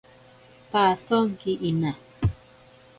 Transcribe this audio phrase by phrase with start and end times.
[0.71, 1.91] Pasonki ina.